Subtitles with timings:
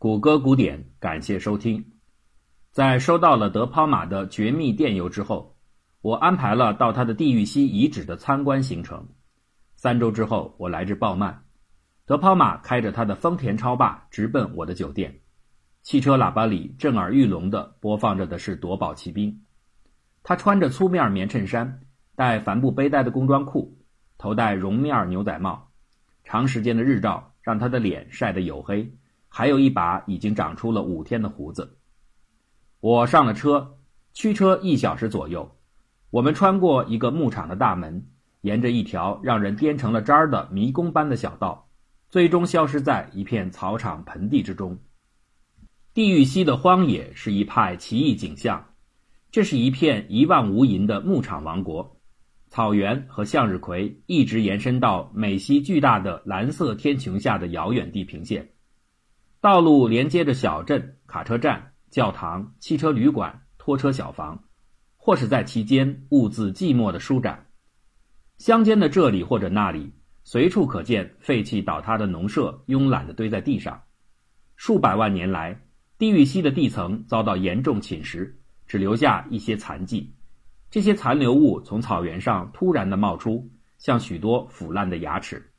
[0.00, 1.84] 谷歌古典，感谢收听。
[2.70, 5.56] 在收到了德抛马的绝密电邮之后，
[6.02, 9.08] 我安排了到他的地狱溪遗址的参观行程。
[9.74, 11.42] 三周之后，我来至鲍曼，
[12.06, 15.18] 德抛马开着他的丰田超霸直奔我的酒店。
[15.82, 19.42] 汽车喇叭里震耳欲聋地播放着的是夺宝奇兵。
[20.22, 21.80] 他穿着粗面棉衬衫，
[22.14, 23.76] 戴帆布背带的工装裤，
[24.16, 25.72] 头戴绒面牛仔帽。
[26.22, 28.92] 长时间的日照让他的脸晒得黝黑，
[29.38, 31.78] 还有一把已经长出了五天的胡子。
[32.80, 33.78] 我上了车，
[34.12, 35.48] 驱车一小时左右，
[36.10, 38.04] 我们穿过一个牧场的大门，
[38.40, 41.68] 沿着一条让人颠成了渣儿的迷宫般的小道，
[42.10, 44.76] 最终消失在一片草场盆地之中。
[45.94, 48.74] 地狱溪的荒野是一派奇异景象，
[49.30, 51.96] 这是一片一望无垠的牧场王国。
[52.48, 58.48] 草原和向日葵一直延伸到美西巨大的蓝色天穹下的遥远地平线，
[59.40, 64.42] 道路连接着小镇、卡车站、教堂、汽车旅馆、拖车小房，
[64.96, 67.46] 或是在其间兀自寂寞的舒展。
[68.38, 69.92] 乡间的这里或者那里，
[70.24, 73.80] 随处可见废弃倒塌的农舍，慵懒地堆在地上。
[74.56, 75.60] 数百万年来，
[75.98, 78.32] 地狱溪的地层遭到严重侵蚀，
[78.66, 80.16] 只留下一些残迹。
[80.68, 85.52] 这些残留物从草原上突然地冒出，像许多腐烂的牙齿。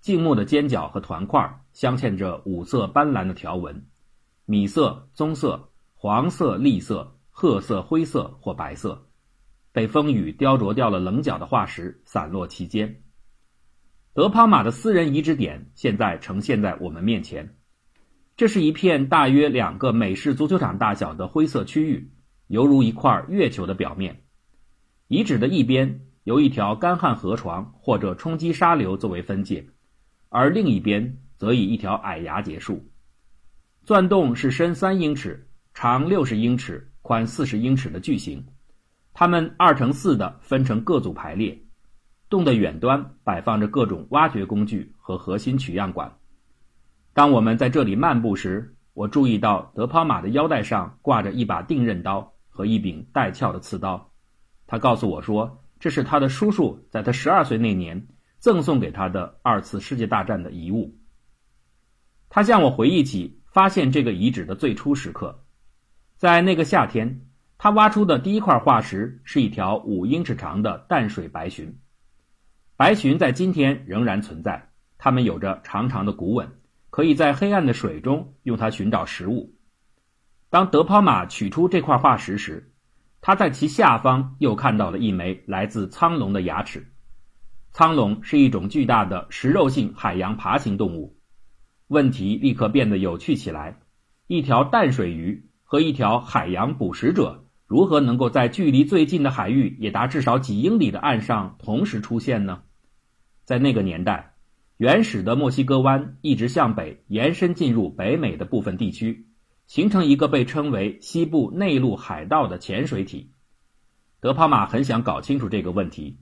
[0.00, 3.86] 静木的尖角和团块镶嵌着五色斑斓的条纹：
[4.46, 9.06] 米色、棕色、黄色、栗色、褐色、灰色或白色。
[9.72, 13.02] 被风雨雕琢掉了棱角的化石散落其间。
[14.14, 17.56] 德帕马的私人遗址点现在呈现在我们面前。
[18.36, 22.10] 这是一片大约两个美式足球场大小的灰色区域，
[22.48, 24.22] 犹如一块月球的表面。
[25.06, 29.68] 遗址的一边由一条干旱河床或者冲积沙流作为分界，
[30.30, 32.88] 而另一边则以一条矮崖结束。
[33.84, 38.46] 钻洞是深三英尺、长六十英尺、宽四十英尺的巨型，
[39.12, 41.60] 它们二乘四的分成各组排列。
[42.28, 46.16] 洞的远端摆放着各种挖掘工具和核心取样管。
[47.12, 54.12] 当我们在这里漫步时，我注意到德抛马的腰带上挂着一把定刃刀和一柄带鞘的刺刀。
[54.68, 58.06] 他告诉我说，这是他的叔叔在他十二岁那年
[58.40, 60.98] 赠送给他的二次世界大战的遗物。
[62.30, 65.44] 他向我回忆起发现这个遗址的最初时刻，
[66.16, 67.26] 在那个夏天，
[67.58, 71.74] 他挖出的第一块化石是一条五英尺长的淡水白鲟。
[72.76, 76.50] 白鲟在今天仍然存在，它们有着长长的骨吻，
[76.88, 79.54] 可以在黑暗的水中用它寻找食物。
[80.48, 82.72] 当德抛马取出这块化石时，
[83.20, 86.89] 他在其下方又看到了一枚来自苍龙的牙齿。
[87.72, 91.16] 苍龙是一种巨大的食肉性海洋爬行动物。
[91.86, 93.80] 问题立刻变得有趣起来：
[94.26, 102.62] 一条淡水鱼和一条海洋捕食者如何能够在距离最近的海域也达至少几英里的岸上同时出现呢？
[103.44, 104.34] 在那个年代，
[104.76, 109.26] 原始的墨西哥湾一直向北延伸进入北美的部分地区。
[109.66, 113.30] 形成一个被称为西部内陆海盗的潜水体。
[114.18, 116.18] 德帕马很想搞清楚这个问题。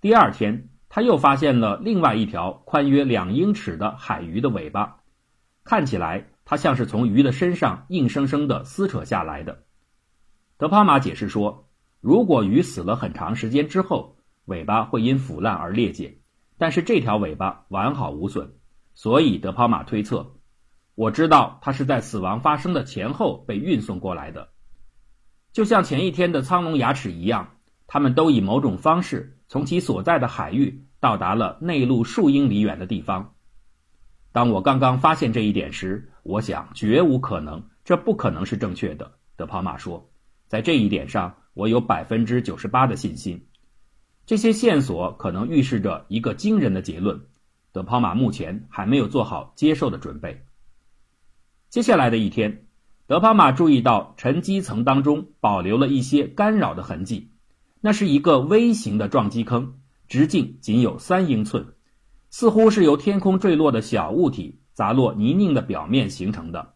[0.00, 5.00] 第二天，他又发现了另外一条宽约两英尺的海鱼的尾巴，
[5.64, 9.64] 看起来它像是从鱼的身上硬生生地撕扯下来的。
[10.56, 11.68] 德帕马解释说，
[12.00, 14.16] 如果鱼死了很长时间之后，
[14.46, 16.18] 尾巴会因腐烂而裂解，
[16.56, 18.52] 但是这条尾巴完好无损，
[18.94, 20.34] 所以德帕马推测。
[20.94, 24.48] 我知道它是在死亡发生的前后被运送过来的，
[25.52, 33.34] 就像前一天的苍龙牙齿一样，它们都以某种方式从其所在的海域到达了内陆数英里远的地方。
[34.32, 39.12] 当我刚刚发现这一点时，我想绝无可能，这不可能是正确的。
[39.36, 40.10] 德帕马说，
[40.46, 43.46] 在这一点上，我有百分之九十八的信心。
[44.26, 47.22] 这些线索可能预示着一个惊人的结论，
[47.72, 50.44] 德帕马目前还没有做好接受的准备。
[51.68, 52.66] 接下来的一天，
[53.06, 57.30] 德帕马注意到沉积层当中保留了一些干扰的痕迹，
[57.86, 59.74] 那是一个微型的撞击坑，
[60.08, 61.64] 直径仅有三英寸，
[62.30, 66.74] 似乎是由天空坠落的小物体砸落泥泞的表面形成的。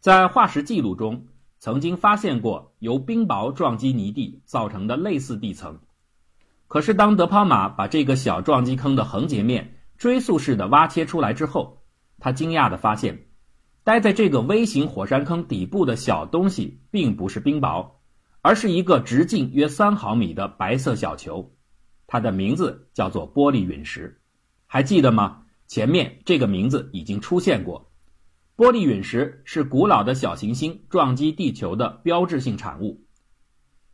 [0.00, 1.28] 在化石记录中，
[1.58, 5.78] 曾经发现过由冰雹撞击泥地造成的类似地层，
[6.68, 11.78] 可是当德帕马把这个小撞击坑的横截面追溯式的挖切出来之后，
[12.18, 13.28] 他惊讶地发现。
[13.82, 17.92] 待在这个微型火山坑底部的小东西，并不是冰雹，
[18.42, 21.54] 而是一个直径约三毫米的白色小球，
[22.06, 24.20] 它的名字叫做玻璃陨石，
[24.66, 25.44] 还记得吗？
[25.68, 27.90] 前面这个名字已经出现过。
[28.56, 33.06] 玻璃陨石是古老的小行星撞击地球的标志性产物。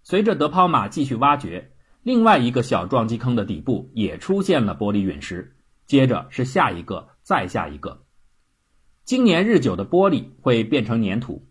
[0.02, 1.70] 随着德抛马继续挖掘，
[2.02, 5.54] 另外一个小撞击坑的底部也出现了玻璃陨石，
[5.86, 8.02] 接着是下一个，再下一个。
[9.04, 11.46] 经年日久的玻璃会变成粘土，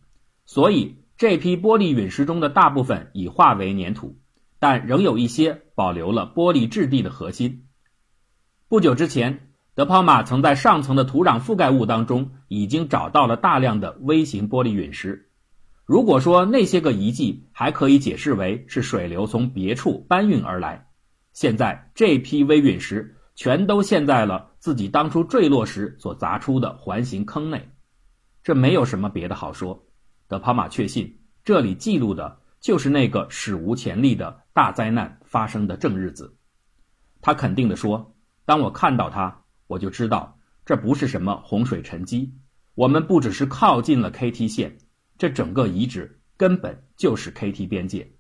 [0.46, 4.20] 所以这批玻璃陨石中的大部分已化为粘土，
[4.60, 7.66] 但仍有一些保留了玻璃质地的核心。
[8.68, 15.30] 不久之前，德抛马曾在上层的土壤覆盖物当中已经找到了大量的微型玻璃陨石。
[15.86, 20.88] 如果说那些个遗迹还可以解释为是水流从别处搬运而来，
[21.34, 23.14] 现在这批微陨石。
[23.40, 27.70] 全都陷在了自己当初坠落时所砸出的环形坑内，
[28.42, 29.87] 这没有什么别的好说。
[30.28, 36.38] 德帕玛确信，这里记录的就是那个史无前例的大灾难发生的正日子。
[37.22, 38.16] 他肯定地说
[38.46, 42.34] ：“当我看到它，我就知道这不是什么洪水沉积。
[42.76, 44.78] 我们不只是靠近了 KT 线，
[45.18, 48.12] 这整个遗址根本就是 KT 边界。”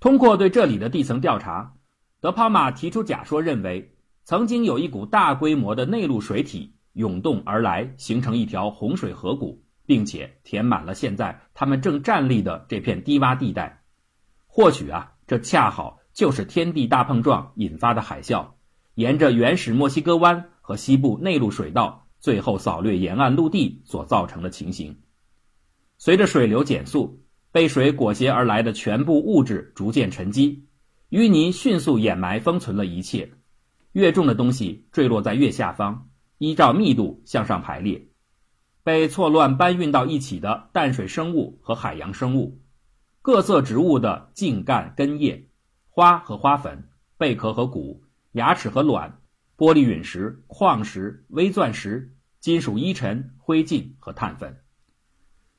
[0.00, 1.74] 通过对这里的地层调查。
[2.20, 3.94] 德帕玛提出假说，认为
[4.24, 13.82] 曾经有一股大规模的内陆水体涌动而来，形成一条洪水河谷，并且填满了现在他们正站立的这片低洼地带。
[14.46, 18.48] 或许啊，这恰好就是天地大碰撞引发的海啸，
[18.96, 24.98] 沿着原始墨西哥湾和西部内陆水道，最后扫掠沿岸陆地所造成的情形。
[25.96, 30.66] 随着水流减速，被水裹挟而来的全部物质逐渐沉积。
[31.08, 33.30] 淤泥迅速掩埋封存了一切，
[33.92, 38.07] 越重的东西坠落在越下方，依照密度向上排列。
[38.82, 42.60] 被错乱搬运到一起的淡水生物和海洋生物，
[43.22, 45.46] 各色植物的茎干根叶，
[45.88, 48.02] 花和花粉，贝壳和骨，
[48.32, 49.20] 牙齿和卵，
[49.56, 54.56] 玻璃陨石、矿石、微钻石、金属衣尘、灰烬和碳粉。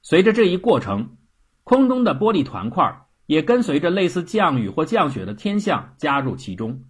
[0.01, 1.17] 随着这一过程，
[1.63, 3.05] 空中的玻璃团块。
[3.29, 6.83] 也跟随着类似降雨或降雪的天象加入其中，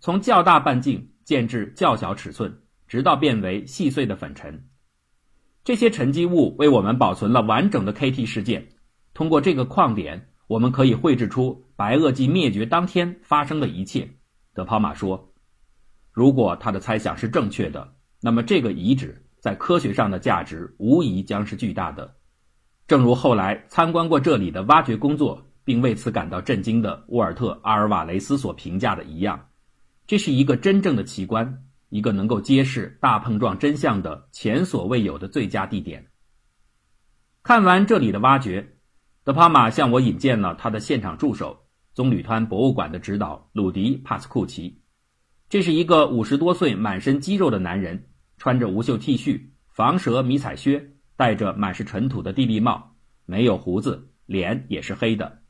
[0.00, 4.66] 从较大半径渐至较小尺寸，直到变为细碎的粉尘。
[5.64, 8.68] 这些沉积物为我们保存了完整的 KT 事件。
[9.14, 14.08] 通过这个矿点，我们可以绘制出白垩纪灭绝当天发生的一切。
[14.54, 15.32] 德抛马说
[16.12, 22.14] ：“如果他的猜想是正确的，那么这个遗址在科学上的价值无疑将是巨大的。
[22.86, 29.48] 正如后来参观过这里的挖掘工作。”并为此感到震惊的沃尔特·阿尔瓦雷斯所评价的一样，
[30.06, 36.06] 这是一个真正的奇观，一个能够揭示大碰撞真相的前所未有的最佳地点。
[37.42, 38.76] 看完这里的挖掘，
[39.22, 44.80] 德帕马向我引荐了他的现场助手——棕榈滩博物馆的指导鲁迪·帕斯库奇。
[45.48, 48.08] 这是一个五十多岁、满身肌肉的男人，
[48.38, 52.96] 穿着无袖 T 恤、防蛇迷彩靴，戴着满是尘土的地笠帽，
[53.26, 55.42] 没有胡子，脸也是黑的。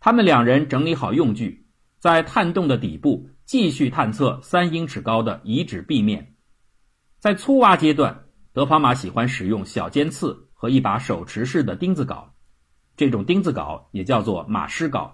[0.00, 1.66] 他们两人整理好用具，
[1.98, 6.34] 在探洞的底部继续探测三英尺高的遗址壁面。
[7.18, 12.24] 在粗挖阶段，德庞马喜欢使用小尖刺和一把手持式的钉子镐。
[12.96, 15.10] 这种钉子镐也叫做马狮镐，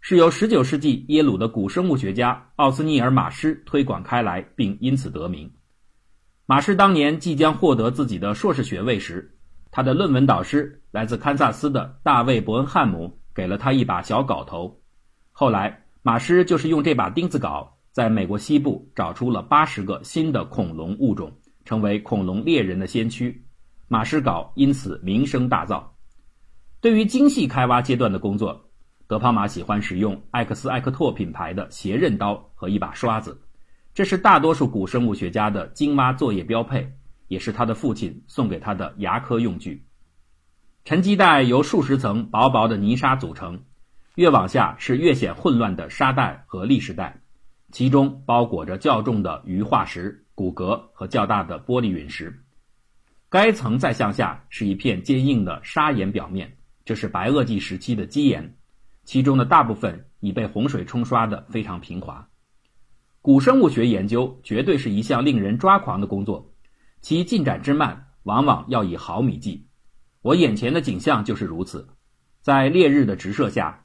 [0.00, 5.52] 是由19世纪耶鲁的古生物学家奥斯尼尔·马狮推广开来，并因此得名。
[6.46, 9.38] 马狮当年即将获得自己的硕士学位时，
[9.70, 13.20] 他的论文导师来自堪萨斯的大卫·伯恩汉姆。
[13.34, 14.80] 给了他一把小镐头，
[15.32, 21.32] 后来马师就是用这把钉子镐，在美国西部找出了八十个新的恐龙物种，
[21.64, 23.42] 成为恐龙猎人的先驱。
[23.88, 25.82] 马师镐因此名声大噪。
[26.82, 28.68] 对于精细开挖阶段的工作，
[29.06, 33.40] 德庞马喜欢使用艾克斯艾克拓品牌的斜刃刀和一把刷子，
[33.94, 36.86] 这是大多数古生物学家的精挖作业标配，
[37.28, 39.86] 也是他的父亲送给他的牙科用具。
[40.84, 43.64] 沉积带由数十层薄薄的泥沙组成，
[44.16, 47.20] 越往下是越显混乱的沙带和砾石带，
[47.72, 52.40] 其中包裹着较重的鱼化石、骨骼和较大的玻璃陨石。
[53.28, 58.56] 该层再向下是一片坚硬的砂岩表面，这是白垩纪时期的基岩，
[59.02, 62.28] 其中的大部分已被洪水冲刷得非常平滑。
[63.20, 66.52] 古生物学研究绝对是一项令人抓狂的工作，
[67.00, 69.66] 其进展之慢往往要以毫米计。
[70.22, 71.88] 我眼前的景象就是如此，
[72.40, 73.83] 在烈日的直射下，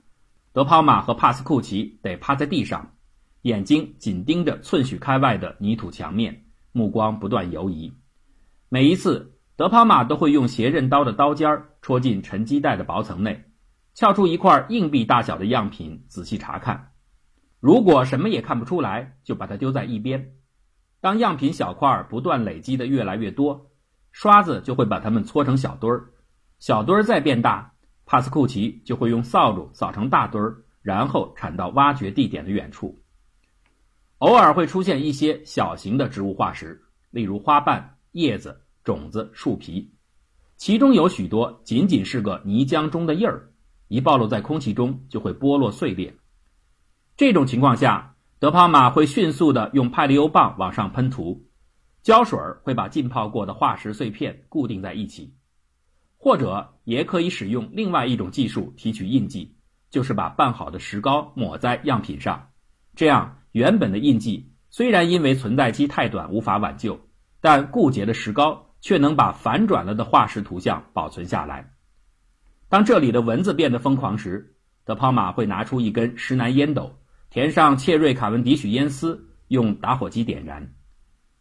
[0.52, 2.92] 德抛马和帕斯库奇得趴在地上，
[3.44, 7.94] 眼睛紧盯着寸许开外的泥土墙面，目光不断游移。
[8.68, 11.50] 每一次，德抛马都会用斜刃刀的刀尖
[11.82, 13.46] 戳进沉积带的薄层内，
[13.94, 16.92] 撬出一块硬币大小的样品，仔细查看。
[17.60, 20.34] 如果什么也看不出来，就把它丢在一边。
[21.02, 23.68] 当样品小块不断累积的越来越多。
[24.12, 26.04] 刷子就会把它们搓成小堆儿，
[26.58, 27.72] 小堆儿再变大，
[28.12, 32.98] 帕斯库奇就会用扫帚扫成大堆儿，然后铲到挖掘地点的远处。
[34.18, 39.94] 偶尔会出现一些小型的植物化石，例如花瓣、叶子、种子、树皮，
[40.58, 43.52] 其中有许多仅仅是个泥浆中的印儿，
[43.90, 46.16] 一暴露在空气中就会剥落碎裂。
[47.16, 51.46] 这种情况下，德帕马会迅速地用派利欧棒往上喷涂，
[52.02, 55.36] 胶水会把浸泡过的化石碎片固定在一起，
[56.20, 59.56] 或者也可以使用另外一种技术提取印记，
[59.90, 62.52] 就是把拌好的石膏抹在样品上，
[62.96, 63.38] 这样。
[63.52, 67.00] 原本的印记虽然因为存在期太短无法挽救，
[67.42, 71.72] 但固结的石膏却能把反转了的化石图像保存下来。
[72.68, 77.00] 当这里的蚊子变得疯狂时，德泡马会拿出一根石楠烟斗，
[77.32, 80.76] 填上切瑞卡文迪许烟丝，用打火机点燃，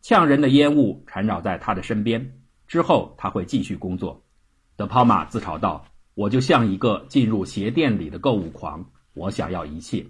[0.00, 2.40] 呛人的烟雾缠绕在他的身边。
[2.66, 4.25] 之后他会继续工作。
[4.78, 10.06] 德帕马自嘲道：“我就像一个进入鞋店里的购物狂，我想要一切。”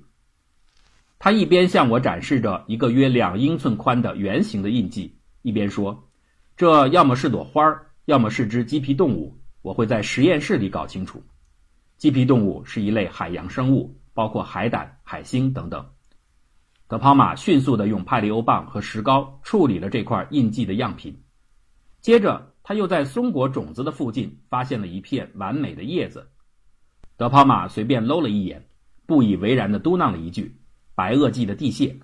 [1.18, 6.10] 他一边向我展示着一个约两英寸宽的圆形的印记，一边说
[6.54, 7.62] ：“这要么是朵花，
[8.04, 9.38] 要么是只鸡皮动物。
[9.62, 11.22] 我会在实验室里搞清楚。
[11.96, 15.88] 鸡皮动物是一类海洋生物，包括海胆、海星等等。”
[16.88, 21.22] 德帕马迅速地用派利欧棒和石膏处理了这块印记的样品，
[22.02, 26.28] 接着他又在松果种子的附近发现了一片完美的叶子。
[27.16, 28.68] 德庞马随便搂了一眼，
[29.06, 30.54] 不以为然地嘟囔了一句。
[30.94, 31.98] 白垩纪的地蟹，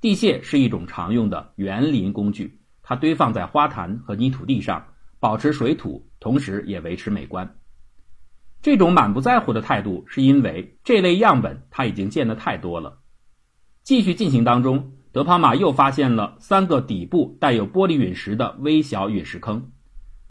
[0.00, 4.82] 地蟹是一种常用的园林工具，它堆放在花坛和泥土地上，
[5.20, 7.58] 保持水土，同时也维持美观。
[8.62, 13.00] 这种满不在乎的态度，是因为这类样本他已经见得太多了。
[13.82, 19.70] 继续进行当中，德帕马又发现了三个底部带有玻璃陨石的微小陨石坑，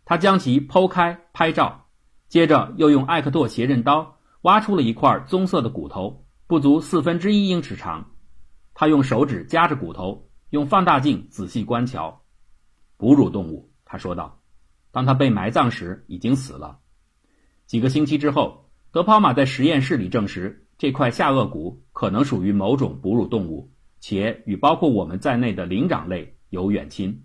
[0.04, 1.86] 他将其剖开拍照，
[2.28, 6.26] 接着又用艾克托斜刃刀挖出了一块棕色的骨头。
[6.48, 8.12] 不足四分之一英尺长，
[8.74, 12.22] 他用手指夹着骨头，用放大镜仔细观瞧。
[12.98, 14.38] 哺乳动物，他说道。
[14.92, 16.80] 当他被埋葬时，已经死了。
[17.66, 23.72] 几个星期之后，德帕马在实验室里证实，这块下颚骨可能属于某种哺乳动物，
[24.06, 27.24] 且与包括我们在内的灵长类有远亲。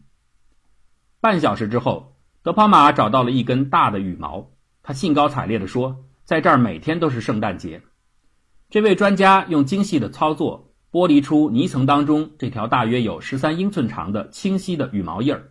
[1.20, 4.52] 半小时之后，德泡马找到了一根大的羽毛，
[4.84, 7.82] 他兴高采烈地说：“在这儿每天都是圣诞节。”
[8.70, 15.50] 这位专家用精细的操作剥离出泥层当中这条大约有十三英寸长的清晰的羽毛印儿。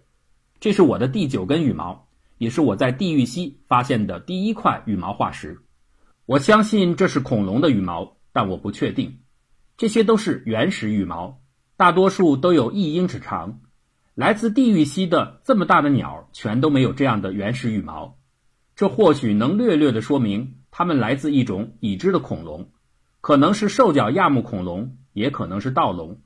[0.61, 2.07] 这是我的第九根羽毛，
[2.37, 5.59] 也是我在地狱溪发现的第一块羽毛化石。
[6.25, 9.19] 我相信这是恐龙的羽毛，但我不确定。
[9.77, 11.39] 这些都是原始羽毛，
[11.75, 13.59] 大多数都有一英尺长。
[14.15, 18.17] 来自地域溪的这么大的鸟，全都没有这样的原始羽毛。
[18.75, 22.71] 这或许能略略的说明它们来自一种已知的恐龙。
[23.21, 26.21] 可能是兽脚亚目恐龙，也可能是盗龙。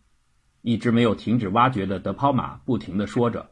[0.61, 3.49] 一直没有停止挖掘的德抛马不停地说着：“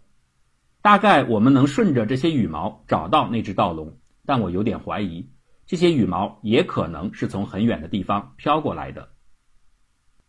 [0.81, 5.29] 大概我们能顺着这些羽毛找到那只盗龙，但我有点怀疑，
[5.65, 9.09] 这些羽毛也可能是从很远的地方飘过来的。”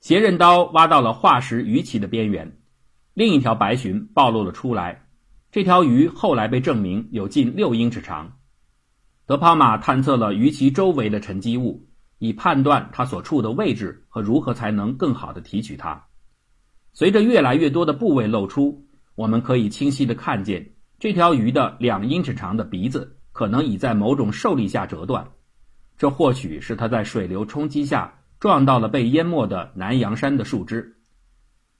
[0.00, 2.58] 斜刃刀挖到了化石鱼鳍的边缘，
[3.14, 5.06] 另一条白鲟暴露了出来。
[5.52, 8.32] 这条鱼后来被证明有近六英尺长。
[9.26, 11.86] 德帕马探测了鱼鳍周围的沉积物。
[12.22, 16.04] 以判断它所处的位置和如何才能更好的提取它。
[16.92, 25.26] 随着越来越多的部位露出，我们可以清晰的看见这条鱼的两英尺长的鼻子可能已在某种受力下折断。
[25.96, 30.96] 这或许是它在水流冲击下撞到了被淹没的南洋山的树枝。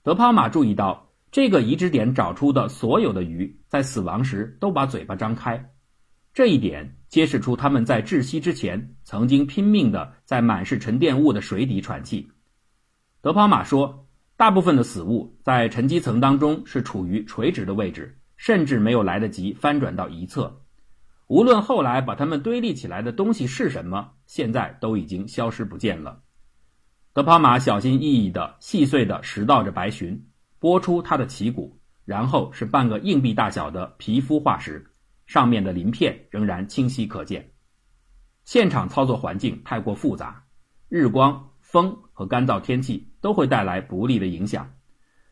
[0.03, 5.71] 德帕马注意到，这个遗址点找出的所有的鱼在死亡时都把嘴巴张开。
[6.33, 12.31] 这一点揭示出他们在窒息之前曾经拼命地在满是沉淀物的水底喘气。
[13.21, 20.61] 德帕马说，大部分的死物在沉积层当中是处于垂直的位置，甚至没有来得及翻转到一侧。
[21.25, 26.21] 无论后来把它们堆立起来的东西是什么，现在都已经消失不见了。
[27.13, 30.21] 德帕马小心翼翼地细碎地拾到着白鲟，
[30.59, 34.87] 拨出它的鳍骨，然后是半个硬币大小的皮肤化石。
[35.25, 37.51] 上面的鳞片仍然清晰可见。
[38.43, 40.43] 现场操作环境太过复杂，
[40.89, 44.69] 日光、风和干燥天气都会带来不利的影响，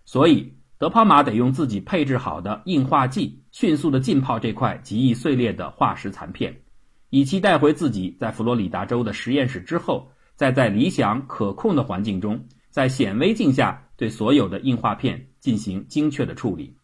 [0.06, 6.62] 所以德帕马得用自己配置好的硬化剂迅速的浸泡这块极易碎裂的化石残片，
[7.10, 10.10] 以期带回自己在佛罗里达州的实验室之后，
[10.40, 16.78] 再在理想可控的环境中，在显微镜下对所有的硬化片进行精确的处理。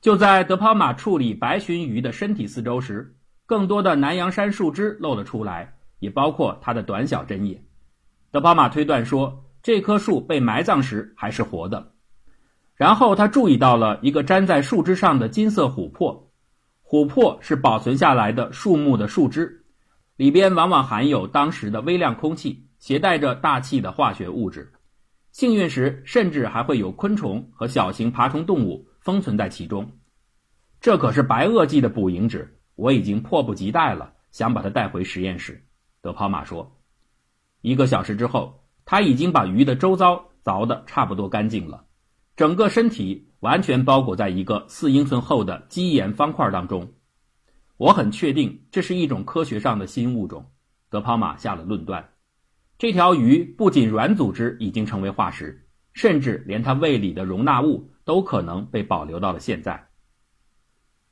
[0.00, 3.14] 就在德抛马处理白鲟鱼的身体四周时，
[3.46, 7.62] 更多的南洋杉树枝露了出来，也包括它的短小针叶。
[8.32, 11.92] 德抛马推断说，这棵树被埋葬时还是活的。
[12.74, 16.32] 然后他注意到了一个粘在树枝上的金色琥珀，
[16.84, 19.57] 琥珀是保存下来的树木的树枝，
[20.18, 24.72] 里边往往含有当时的微量空气，携带着大气的化学物质。
[25.30, 29.92] 幸运时，甚至还会有昆虫和小型爬虫动物封存在其中。
[30.80, 32.58] 这可是白垩纪的捕蝇纸。
[32.74, 35.64] 我已经迫不及待了，想把它带回实验室。
[36.02, 36.78] 德抛马说
[37.62, 41.84] ：“一个小时之后，他已经把鱼的周遭凿得差不多干净了，
[42.34, 46.92] 整个身体完全包裹在一个四英寸厚的基岩方块当中。
[47.78, 50.44] 我很确定这是一种科学上的新物种。”
[50.90, 52.06] 德抛马下了论断：
[52.76, 59.88] 这条鱼不仅软组织已经成为化石，甚至连它胃里的容纳物都可能被保留到了现在。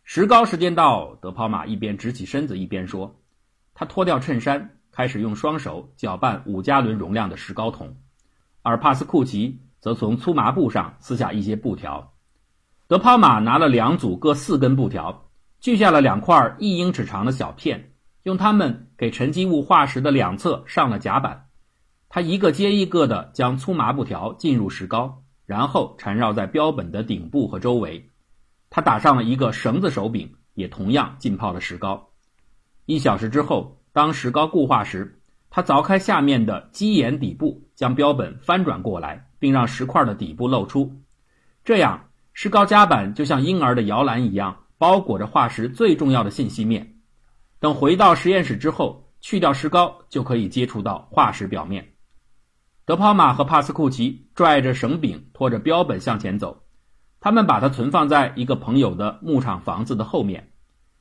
[0.03, 3.21] 石膏时间到，德抛马一边直起身子一边说
[3.75, 7.97] ：“他脱掉衬衫，开始用双手搅拌五加仑容量的石膏桶，
[8.63, 12.15] 而帕斯库奇则从粗麻布上撕下一些布条。
[12.87, 15.26] 德抛马拿了两组各四根布条，
[15.67, 17.91] 锯下了两块一英尺长的小片，
[18.23, 21.49] 用它们给沉积物化石的两侧上了甲板。
[22.09, 28.11] 他一个接一个地将粗麻布条浸入石膏，然后缠绕在标本的顶部和周围。”
[28.71, 32.11] 他打上了一个绳子手柄，也同样浸泡了石膏。
[32.85, 35.19] 一小时之后，当石膏固化时，
[35.51, 41.03] 他凿开下面的基岩底部，将标本翻转过来，并让石块的底部露出。
[41.65, 46.99] 这样，石膏夹板就像婴儿的摇篮一样，包裹着化石最重要的信息面。
[47.59, 51.95] 等回到实验室之后，去掉石膏，就可以接触到化石表面。
[52.85, 56.63] 德帕马和帕斯库奇拽着绳柄，拖着标本向前走。
[57.19, 60.53] 他们把它存放在一个朋友的牧场房子的后面，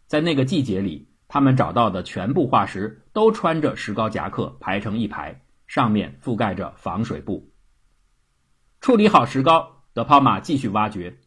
[0.07, 7.51] 在那个季节里，他们找到的全部化石都穿着石膏夹克排成一排，上面覆盖着防水布。
[8.81, 11.19] 处理好石膏，德帕马继续挖掘。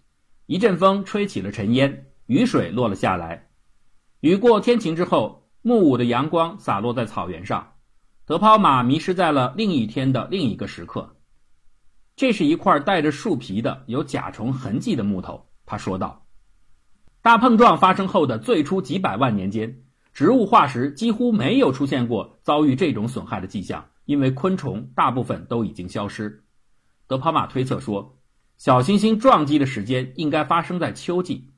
[0.47, 3.49] 一阵风吹起了尘烟，雨水落了下来。
[4.21, 7.73] 雨过天晴之后，暮午的阳光洒落在草原上，
[8.27, 11.17] 德抛马迷失在了另一天的另一个时刻。
[12.17, 16.27] 这是一块带着树皮的、有甲虫痕迹的木头，他说道。
[17.23, 26.45] 大碰撞发生后的最初几百万年间，植物化石几乎没有出现过遭遇这种损害的迹象，因为昆虫大部分都已经消失。
[27.07, 28.19] 德帕马推测说，
[28.59, 31.51] 小行星撞击的时间应该发生在秋季，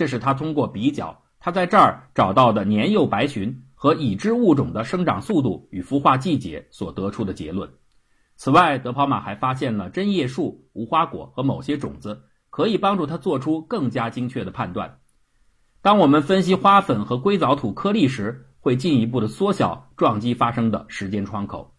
[0.00, 7.68] 这是他通过比较他在这儿找到的年幼白鲟和已知物种的生长速度与孵化季节所得出的结论。
[8.34, 15.00] 此外，德跑马还发现了针叶树、无花果和某些种子，可以帮助他做出更加精确的判断。
[15.82, 21.74] 当我们分析花粉和硅藻土颗粒时，会进一步的缩小撞击发生的时间窗口。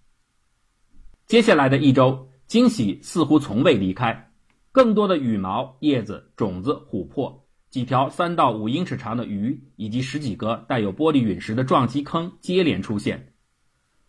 [1.25, 4.31] 接下来的一周，惊喜似乎从未离开，
[4.71, 7.40] 更多的羽毛、叶子、种子、琥珀、
[7.71, 13.31] 几条三到五英尺长的鱼，以及十几个带有玻璃陨石的撞击坑接连出现。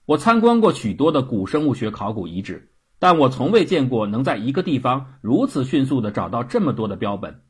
[0.04, 7.40] 我参观过许多的古生物学考古遗址，但我从未见过能在一个地方如此迅速地找到这么多的标本。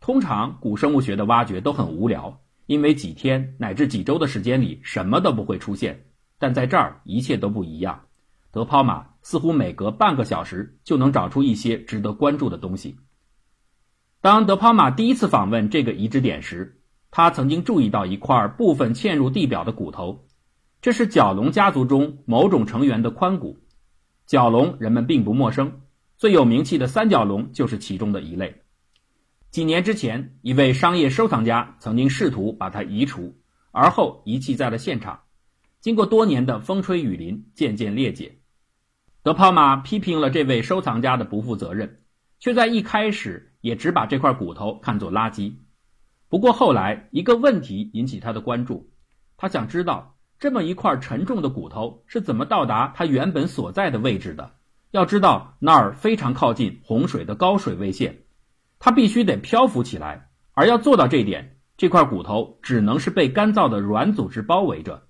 [0.00, 6.06] 通常，古生物学的挖掘都很无聊，因为几天乃至几周的时间里什么都不会出现。
[6.38, 8.00] 但在这儿，一切都不一样。
[8.50, 12.96] 德抛马似乎每隔半个小时就能找出一些值得关注的东西。
[14.22, 16.80] 当德抛马第一次访问这个遗址点时，
[17.10, 20.28] 他曾经注意到一块部分嵌入地表的骨头。
[20.80, 23.58] 这是角龙家族中某种成员的髋骨。
[24.24, 25.80] 角龙人们并不陌生，
[26.16, 28.62] 最有名气的三角龙就是其中的一类。
[29.50, 33.34] 几年之前，一位商业收藏家曾经试图把它移除，
[33.72, 35.22] 而后遗弃在了现场。
[35.80, 38.38] 经过多年的风吹雨淋，渐渐裂解。
[39.24, 42.02] 德帕马批评了这位收藏家的不负责任，
[42.38, 45.54] 却在一开始也只把这块骨头看作垃圾。
[46.28, 48.90] 不过后来，一个问题引起他的关注，
[49.38, 50.10] 他想知道。
[50.38, 54.50] 这么一块沉重的骨头是怎么到达它原本所在的位置的？
[54.90, 58.24] 要知道那儿非常靠近洪水的高水位线，
[58.80, 60.30] 它必须得漂浮起来。
[60.50, 65.04] 而要做到这一点，这块骨头只能是被干燥的软组织包围着。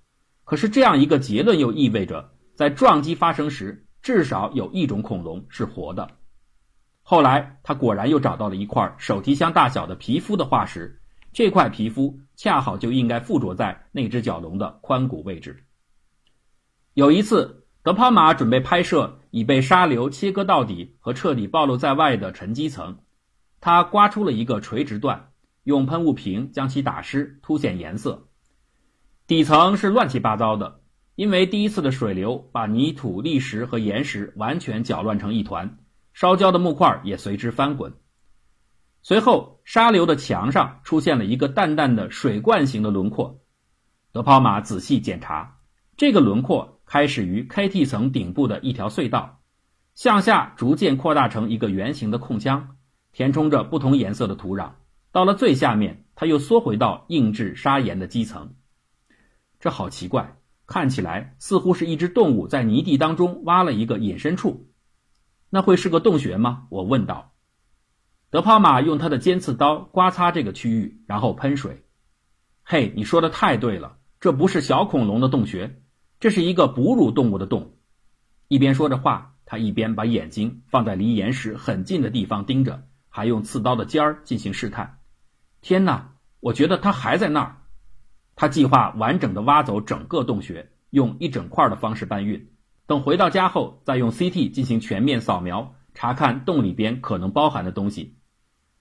[0.44, 6.10] 可是这样一个结论又意味着，在撞击发生时，至少有一种恐龙是活的。
[7.12, 11.02] 后来他果然又找到了一块手提箱大小的皮肤的化石。
[11.34, 15.62] 这块皮肤恰好就应该附着在那只角龙的髋骨位置。
[16.94, 23.00] 有一次，德帕马准备拍摄已被沙流切割到底和彻底暴露在外的沉积层，
[23.60, 25.32] 他刮出了一个垂直段，
[25.64, 28.28] 用喷雾瓶将其打湿，凸显颜色。
[29.26, 30.80] 底层是乱七八糟的，
[31.14, 35.76] 因为第一次的水流把泥土、砾石和岩石完全搅乱成一团，
[36.12, 37.94] 烧焦的木块也随之翻滚。
[39.02, 43.40] 随后，沙流的墙上出现了一个淡淡的水罐形的轮廓。
[44.12, 45.58] 德抛马仔细检查，
[45.96, 49.40] 这个轮廓开始于 KT 层顶部的一条隧道，
[49.94, 52.76] 向下逐渐扩大成一个圆形的空腔，
[53.12, 54.72] 填充着不同颜色的土壤。
[55.10, 58.54] 到了最下面，它又缩回到硬质砂岩的基层。
[59.58, 64.71] 这好奇怪，看起来似乎是一只动物在泥地当中挖了一个隐身处。
[65.54, 66.66] 那会是个洞穴吗？
[66.70, 67.34] 我问道。
[68.30, 71.84] 德帕马用他的尖刺刀刮擦这个区域，然后喷水。
[72.62, 75.82] 嘿，你说的太对了，这不是小恐龙的洞穴，
[76.20, 77.74] 这是一个哺乳动物的洞。
[78.48, 85.00] 一边说着话，他一边把眼睛放在离岩石很近的地方盯着，还用刺刀的尖儿进行试探。
[85.60, 87.58] 天哪，我觉得它还在那儿。
[88.36, 92.48] 他计划完整的挖走整个洞穴，用一整块的方式搬运。
[92.86, 98.16] 等回到家后，再用 CT 进行全面扫描，查看洞里边可能包含的东西。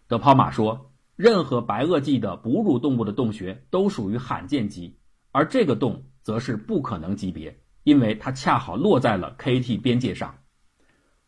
[0.08, 4.98] 德抛马说，任何白垩纪的哺乳动物的洞穴都属于罕见级，
[5.32, 10.36] 而这个洞则是不可能级别，因为它恰好落在了 KT 边界上。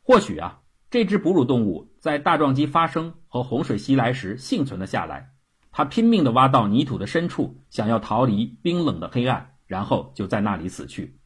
[0.02, 0.60] 或许啊，
[0.90, 5.30] 这只哺乳动物在大撞击发生和洪水袭来时幸存了下来。
[5.72, 11.18] 它拼命地挖到泥土的深处，想要逃离冰冷的黑暗，然后就在那里死去。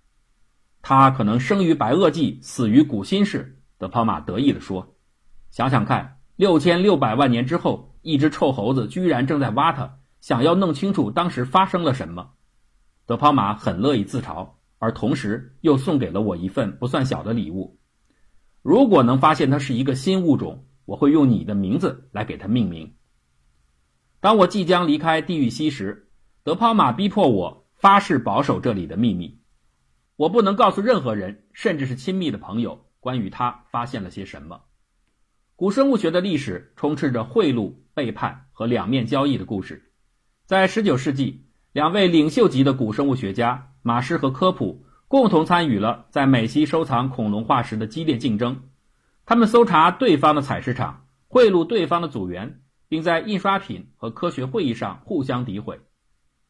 [0.89, 3.59] 他可能生于白垩纪，死于古新世。
[3.77, 4.95] 德帕马得意地说
[5.51, 12.29] ：“想想看，六千六百万年之后，一只臭猴子居然正在挖它，想要弄清楚当时发生了什么。”
[13.05, 17.77] 德帕马很乐意自嘲，而同时又送给了我一份不算小的礼物。
[18.61, 22.93] 如果能发现它是一个新物种，我会用你的名字来给它命名。
[24.21, 26.07] 当我即将离开地狱溪时，
[26.45, 29.41] 德帕马逼迫我发誓保守这里的秘密。
[30.17, 34.59] 我不能告诉任何人，甚至是亲密的朋友，关于他发现了些什么。
[35.55, 39.91] 古生物学的历史充斥着贿赂、背叛和两面交易的故事。
[40.45, 48.69] 在19世纪，两位领袖级的古生物学家马施和科普共同参与了在美西收藏恐龙化石的激烈竞争。
[49.25, 52.61] 他们搜查对方的采石场，贿赂对方的组员。
[52.89, 55.81] 并在印刷品和科学会议上互相诋毁。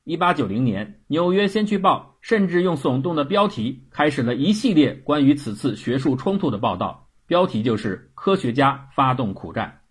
[0.07, 9.81] 1890年，《纽约先驱报》甚至用耸动的标题开始了一系列关于此次学术冲突的报道，标题就是“科学家发动苦战”。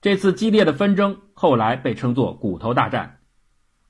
[0.00, 3.18] 这次激烈的纷争后来被称作“骨头大战”。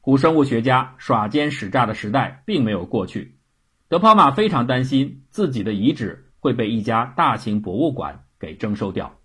[0.01, 3.39] 古生物学家耍奸使诈的时代并没有过去。
[3.89, 9.19] 德抛马非常担心自己的遗址会被一家大型博物馆给征收掉。